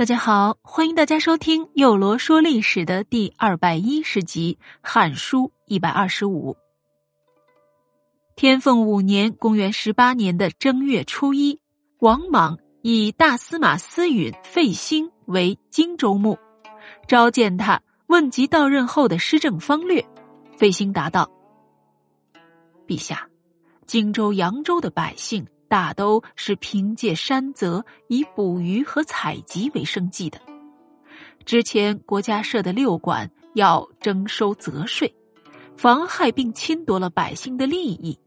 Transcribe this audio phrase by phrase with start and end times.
[0.00, 6.56] 大家好，欢迎大家收听《幼罗说历史》的第二百一十集《汉书》一百二十五。
[8.34, 11.60] 天凤五年（公元十八年的正月初一），
[12.00, 16.38] 王莽以大司马司允费兴为荆州牧，
[17.06, 20.02] 召见他，问及到任后的施政方略。
[20.56, 21.30] 费兴答道
[22.88, 23.28] ：“陛下，
[23.84, 30.40] 荆州、扬州的百姓。”大都是凭借山泽以捕鱼和采集为生计的。
[31.44, 35.14] 之前国家设的六馆要征收泽税，
[35.76, 38.18] 妨害并侵夺了百姓的利益。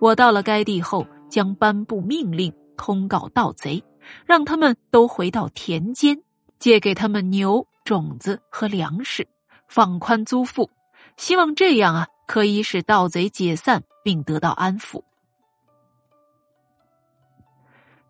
[0.00, 3.84] 我到了该地后，将颁布命令，通告盗贼，
[4.24, 6.20] 让他们都回到田间，
[6.58, 9.24] 借给他们牛、种子和粮食，
[9.68, 10.68] 放宽租赋，
[11.16, 15.00] 希望这样啊，可以使盗贼解散并得到安抚。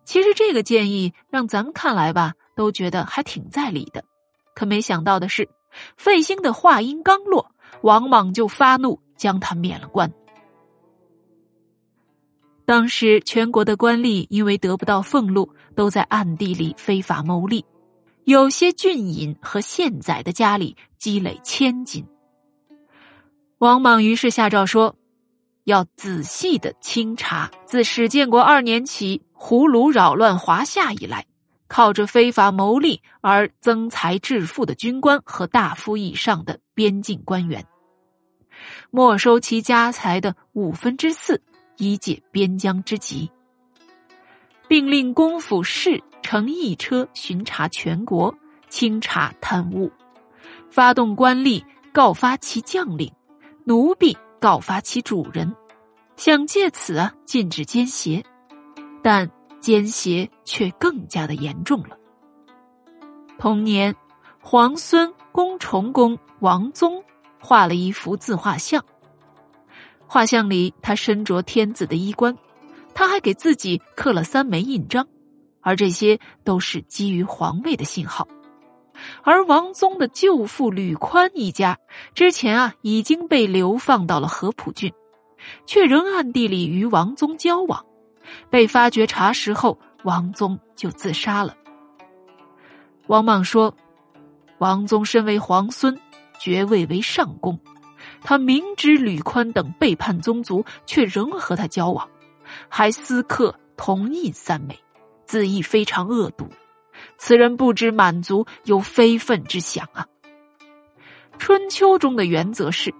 [0.07, 4.05] 其实这个建议让咱们看来吧，都觉得还挺在理的。
[4.55, 5.49] 可没想到的是，
[5.97, 10.09] 费兴的话音刚落，王莽就发怒，将他免了官。
[12.65, 17.65] 当时全国的官吏因为得不到俸禄，都在暗地里非法牟利，
[18.23, 22.07] 有些郡尹和县宰的家里积累千金。
[23.57, 24.96] 王莽于是下诏说。
[25.67, 31.25] 要仔细的清查，自史建国二年起，胡虏扰乱华夏以来，
[31.67, 37.65] 靠着非法牟利而增财致富的军官和大夫以上的边境官员，
[38.91, 41.41] 没收其家财的五分之四，
[41.75, 43.29] 以解边疆之急，
[44.69, 48.33] 并令公府士乘一车巡查全国，
[48.69, 49.91] 清查贪污，
[50.69, 53.11] 发动官吏告发其将领，
[53.65, 54.17] 奴婢。
[54.39, 55.55] 告发其主人，
[56.15, 58.23] 想借此啊禁止奸邪，
[59.01, 59.29] 但
[59.59, 61.97] 奸邪却更加的严重了。
[63.39, 63.95] 同年，
[64.39, 67.03] 皇孙公崇公王宗
[67.39, 68.83] 画了一幅自画像，
[70.07, 72.35] 画像里他身着天子的衣冠，
[72.93, 75.07] 他还给自己刻了三枚印章，
[75.61, 78.27] 而这些都是基于皇位的信号。
[79.23, 81.77] 而王宗的舅父吕宽一家
[82.13, 84.91] 之前啊已经被流放到了合浦郡，
[85.65, 87.85] 却仍暗地里与王宗交往。
[88.49, 91.55] 被发觉查实后，王宗就自杀了。
[93.07, 93.73] 王莽说
[94.59, 95.97] ：“王宗身为皇孙，
[96.39, 97.57] 爵位为上公，
[98.21, 102.09] 他明知吕宽等背叛宗族，却仍和他交往，
[102.67, 104.77] 还私刻铜印三枚，
[105.25, 106.49] 字意非常恶毒。”
[107.17, 110.05] 此人不知满足，有非分之想啊！
[111.39, 112.93] 春秋中的原则是，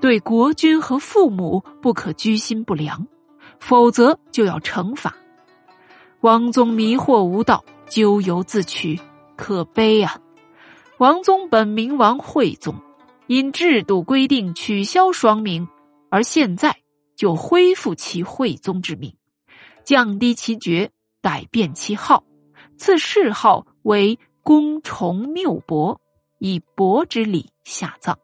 [0.00, 3.06] 对国君和父母不可居心不良，
[3.58, 5.14] 否则就要惩罚。
[6.20, 8.98] 王宗迷惑无道，咎由自取，
[9.36, 10.18] 可悲啊！
[10.98, 12.74] 王宗本名王惠宗，
[13.26, 15.68] 因制度规定取消双名，
[16.10, 16.76] 而现在
[17.16, 19.14] 就恢复其惠宗之名，
[19.84, 20.90] 降低其爵，
[21.20, 22.24] 改变其号。
[22.76, 26.00] 赐谥号为公崇缪伯，
[26.38, 28.18] 以伯之礼下葬。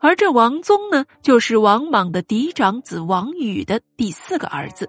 [0.00, 4.88] 而这王宗呢，就是王莽的嫡长子王宇的第四个儿子，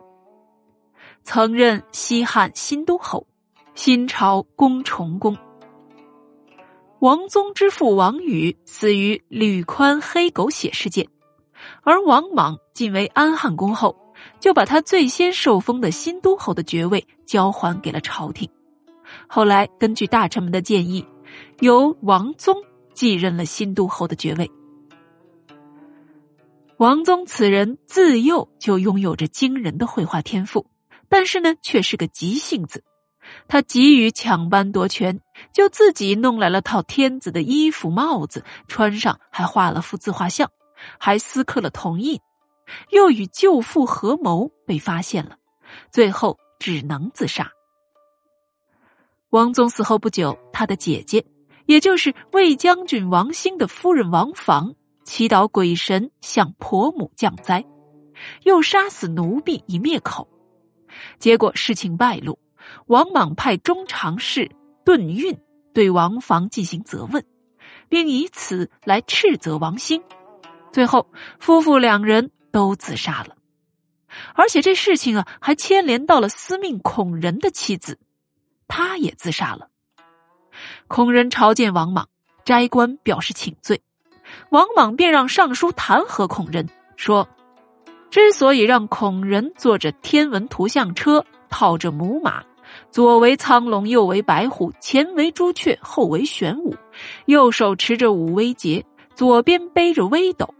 [1.23, 3.27] 曾任西汉新都侯，
[3.75, 5.37] 新朝公崇公。
[6.99, 11.07] 王宗之父王宇死于吕宽黑狗血事件，
[11.83, 13.95] 而王莽晋为安汉公后。
[14.39, 18.49] 就把他最先受封的新都侯的爵位交还给了朝廷。
[19.27, 21.05] 后来根据大臣们的建议，
[21.59, 22.55] 由王宗
[22.93, 24.49] 继任了新都侯的爵位。
[26.77, 30.65] 王宗此人自幼就拥有着惊人的绘画天赋，
[31.07, 32.83] 但是呢，却是个急性子。
[33.47, 35.21] 他急于抢班夺权，
[35.53, 40.49] 就自己弄来了套天子的衣服、帽子，穿上，还画了幅自画像，
[40.99, 42.19] 还私刻了铜印。
[42.89, 45.37] 又与舅父合谋，被发现了，
[45.89, 47.51] 最后只能自杀。
[49.31, 51.25] 王宗死后不久，他的姐姐，
[51.65, 54.73] 也就是魏将军王兴的夫人王房，
[55.03, 57.65] 祈祷鬼神向婆母降灾，
[58.43, 60.29] 又杀死奴婢以灭口。
[61.19, 62.39] 结果事情败露，
[62.85, 64.49] 王莽派中常侍
[64.85, 65.37] 顿运
[65.73, 67.25] 对王房进行责问，
[67.89, 70.01] 并以此来斥责王兴。
[70.71, 71.11] 最后，
[71.41, 72.31] 夫妇两人。
[72.53, 73.35] 都自杀了，
[74.35, 77.99] 而且这事情啊，还牵连到了司命孔仁的妻子，
[78.67, 79.69] 他也自杀了。
[80.87, 82.07] 孔仁朝见王莽，
[82.45, 83.81] 斋官表示请罪，
[84.49, 87.27] 王莽便让尚书弹劾孔仁，说：
[88.11, 92.43] 之所以让孔仁坐着天文图像车，套着母马，
[92.91, 96.75] 左为苍龙，右为白虎，前为朱雀，后为玄武，
[97.25, 100.53] 右手持着五威节，左边背着微斗，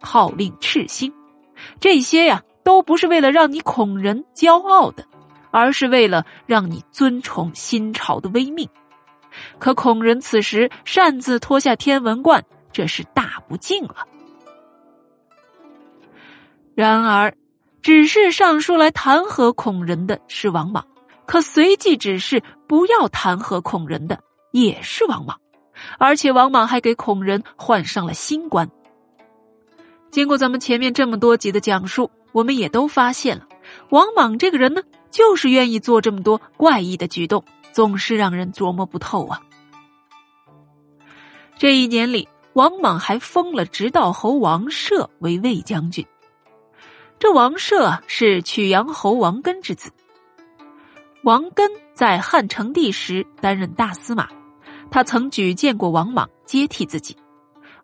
[0.00, 1.12] 号令赤星。
[1.78, 5.04] 这些呀，都不是为了让你孔人骄傲的，
[5.52, 8.68] 而是为了让你尊崇新朝的威命。
[9.60, 13.98] 可孔人此时擅自脱下天文冠，这是大不敬了。
[16.74, 17.32] 然而，
[17.82, 20.84] 指示上书来弹劾孔人的是王莽，
[21.24, 24.18] 可随即指示不要弹劾孔人的
[24.50, 25.38] 也是王莽，
[25.98, 28.68] 而且王莽还给孔人换上了新官。
[30.10, 33.48] 经过咱们前面这么多集的讲述，我们也都发现了，
[33.88, 37.42] 王莽这个人呢，就是愿意做这么多怪异的举动。
[37.72, 39.40] 总是让人琢磨不透啊！
[41.58, 46.04] 这一年里，王莽还封了直道侯王舍为魏将军。
[47.18, 49.90] 这王舍是曲阳侯王根之子。
[51.22, 54.28] 王根在汉成帝时担任大司马，
[54.90, 57.16] 他曾举荐过王莽接替自己。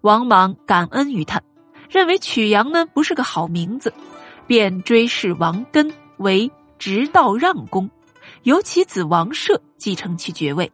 [0.03, 1.41] 王莽感恩于他，
[1.89, 3.93] 认为曲阳呢不是个好名字，
[4.47, 7.91] 便追谥王根为直道让公。
[8.45, 10.71] 由其子王舍继承其爵位。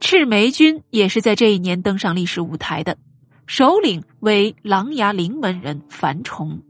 [0.00, 2.98] 赤眉军也是在这一年登上历史舞台的，
[3.46, 6.60] 首领为琅琊临门人樊崇。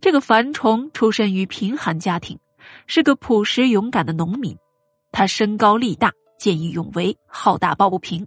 [0.00, 2.38] 这个樊崇出身于贫寒家庭，
[2.86, 4.56] 是个朴实勇敢的农民。
[5.12, 8.26] 他身高力大，见义勇为，好打抱不平。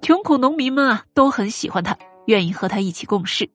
[0.00, 1.96] 穷苦农民们啊，都很喜欢他，
[2.26, 3.50] 愿意和他一起共事。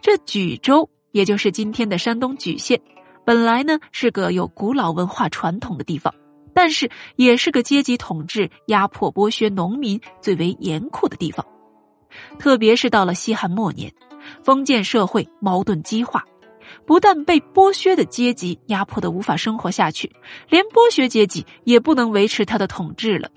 [0.00, 0.88] 这莒州。
[1.12, 2.80] 也就是今天的山东莒县，
[3.26, 6.14] 本来呢是个有古老文化传统的地方，
[6.54, 11.44] 但是也是个阶级统治、压迫、剥削农民最为严酷的地方。
[12.38, 13.92] 特别是到了西汉末年，
[14.44, 16.24] 封建社会矛盾激化，
[16.86, 20.12] 不但被剥削的阶级压迫的无法生活下去，
[20.48, 23.28] 连剥削阶级也不能维持他的统治了。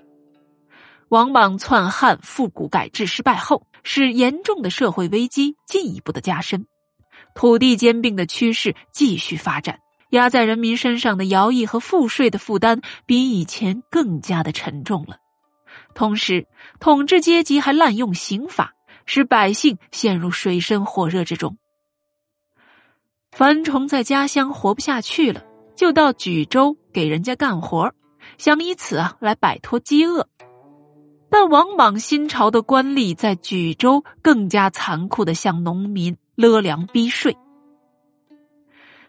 [1.08, 6.66] 王莽篡汉复古改制失败后，使严重的社会危机进一步的加深。
[7.34, 9.78] 土地兼并的趋势继续发展，
[10.10, 15.18] 压在人民身上的徭役和赋税的负担比以前更加的沉重了。
[15.94, 16.46] 同时，
[16.80, 18.74] 统治阶级还滥用刑法，
[19.06, 21.56] 使百姓陷入水深火热之中。
[23.32, 25.44] 樊崇在家乡活不下去了，
[25.76, 27.92] 就到莒州给人家干活，
[28.38, 30.28] 想以此来摆脱饥饿。
[31.36, 36.16] 但王莽新朝的官吏在莒州更加残酷的向农民。
[36.36, 37.36] 勒粮逼税，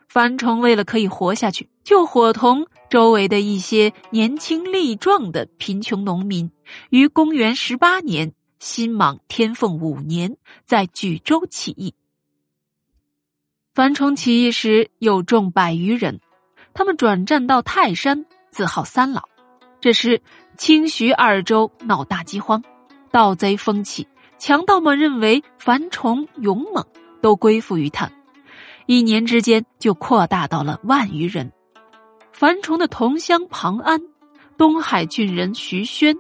[0.08, 6.50] 樊崇为了可以活下去，就伙同周围的一些年轻力壮的贫穷农民，
[6.90, 10.36] 于公元十八年辛卯天凤五年，
[10.66, 11.94] 在莒州起义。
[13.76, 16.20] 樊崇起义时有众百余人，
[16.74, 19.30] 他们转战到泰山，自号三老。
[19.80, 20.24] 这时
[20.58, 22.64] 清徐二州闹大饥荒，
[23.12, 24.08] 盗贼风起，
[24.38, 26.86] 强盗们认为樊崇勇猛。
[27.22, 28.08] 都归附于他，
[28.86, 31.52] 一年之间就扩大到了万余人。
[32.32, 34.00] 樊崇的同乡庞安、
[34.58, 36.16] 东海郡人徐宣、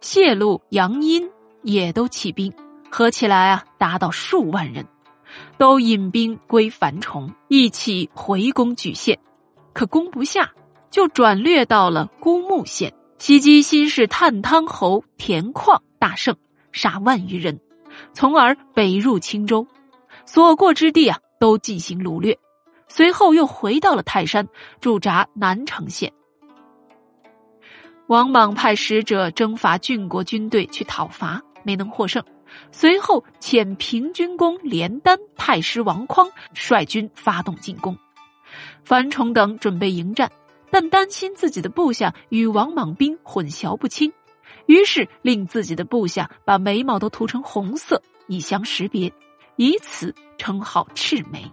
[0.00, 1.28] 谢路杨殷
[1.62, 2.52] 也都起兵，
[2.88, 4.86] 合起来啊，达到数万人，
[5.58, 9.18] 都引兵归樊崇，一起回攻莒县，
[9.72, 10.48] 可攻不下，
[10.92, 16.34] 就转略到了孤木县，袭击新市探汤侯田况，大胜，
[16.72, 17.60] 杀万余人，
[18.14, 19.66] 从而北入青州。
[20.24, 22.38] 所过之地啊，都进行掳掠，
[22.88, 24.48] 随后又回到了泰山，
[24.80, 26.10] 驻扎南城县。
[28.06, 32.24] 王莽派使者征伐郡国军队去讨伐，没能获胜。
[32.72, 37.94] 随后遣平军公连丹、太师王匡率军发动进攻，
[38.82, 40.32] 樊崇等准备迎战，
[40.70, 44.12] 但担心自己的部下与王莽兵混淆不清，
[44.66, 49.12] 于是令自己的部下把眉毛都涂成红色，以相识别。
[49.56, 51.44] 以此称号赤眉。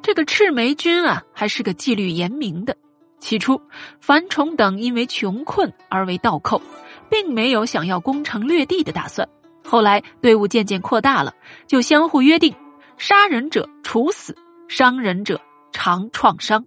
[0.00, 2.76] 这个赤眉军啊，还是个纪律严明的。
[3.18, 3.60] 起初，
[4.00, 6.62] 樊崇等因为穷困而为倒寇，
[7.10, 9.28] 并没有想要攻城略地的打算。
[9.64, 11.34] 后来队伍渐渐扩大了，
[11.66, 12.54] 就相互约定：
[12.96, 14.36] 杀人者处死，
[14.68, 15.40] 伤人者
[15.72, 16.64] 尝创伤，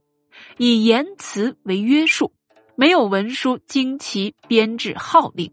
[0.58, 2.34] 以言辞为约束，
[2.76, 5.52] 没有文书经其编制号令。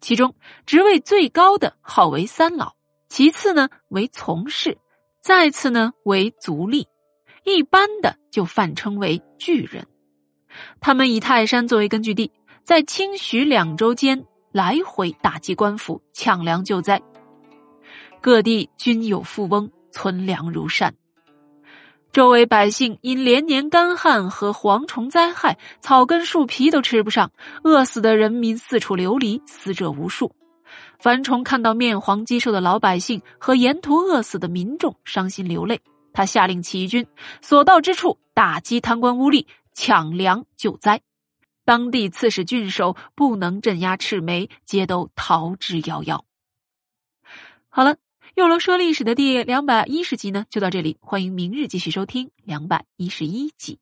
[0.00, 0.34] 其中
[0.66, 2.74] 职位最高的号为三老。
[3.08, 4.78] 其次呢为从事，
[5.22, 6.86] 再次呢为族吏，
[7.44, 9.86] 一般的就泛称为巨人。
[10.80, 12.32] 他们以泰山作为根据地，
[12.64, 17.00] 在清徐两州间来回打击官府，抢粮救灾。
[18.20, 20.94] 各地均有富翁存粮如山。
[22.16, 27.30] 周围百姓因连年干旱和蝗虫灾害，草根树皮都吃不上，
[27.62, 30.34] 饿死的人民四处流离，死者无数。
[30.98, 35.82] 樊崇看到面黄肌瘦的老百姓和沿途饿死的民众，伤心流泪。
[36.14, 37.06] 他下令起义军
[37.42, 39.44] 所到之处打击贪官污吏，
[39.74, 41.02] 抢粮救灾。
[41.66, 46.22] 当地刺史、郡守不能镇压赤眉，皆都逃之夭夭。
[47.68, 47.96] 好了，
[48.36, 50.98] 又楼说历史的第两百一十集呢，就到这里。
[51.00, 53.78] 欢迎明日继续收听两百一十一集。